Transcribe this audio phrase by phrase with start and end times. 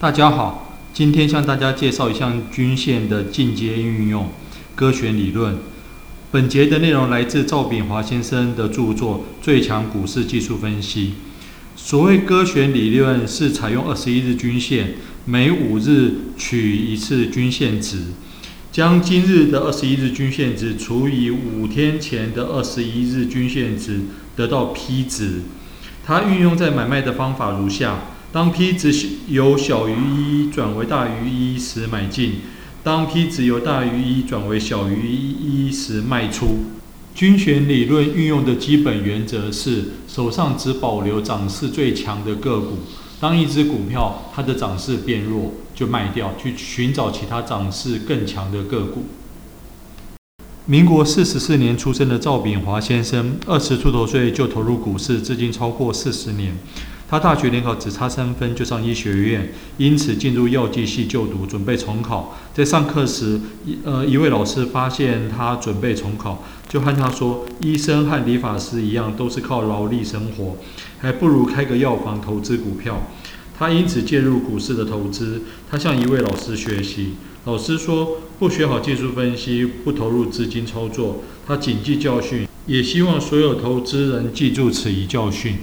[0.00, 4.28] 大家好，今天向大家介绍一项均线的进阶运用——
[4.76, 5.58] 割选理论。
[6.30, 11.06] 本节的内容来自赵炳华先生的著作《最强股市技术分析》。
[11.74, 18.04] 所谓割选理论，是采用二十一日均线，每五日取一次均线值，
[18.70, 24.02] 将今日的二十一日均线值除以五天前的二十一日均线值，
[24.36, 25.40] 得到 P 值。
[26.06, 27.98] 它运用在买卖的方法如下。
[28.30, 28.94] 当 P 值
[29.28, 32.40] 由小于一转为大于一时买进，
[32.84, 36.58] 当 P 值由大于一转为小于一时卖出。
[37.14, 42.80] 均选理论运用的基本原则是，手上只保留涨势最强的个股。
[43.18, 49.06] 当一只股票它的涨势变弱，就卖掉，去寻找其他涨势更强的个股。
[50.66, 56.54] 民国四十四年出生的赵炳华先生，二十出头岁就投入股市，至今超过四十年。
[57.10, 62.38] 他大学联考只差三分就上医学院，因此进入药剂系就读，准备重考。
[62.52, 70.58] 在上课时，一呃一位老师发现他准备重考，就和他说：“医生和理发师一样，都是靠劳力生活，
[70.98, 73.00] 还不如开个药房投资股票。”
[73.58, 75.40] 他因此介入股市的投资。
[75.70, 77.14] 他向一位老师学习，
[77.46, 85.56] 老师说：“不学好技术分析，不投入资金操作。”他谨记教训，也希望所有投资人记住此一教训。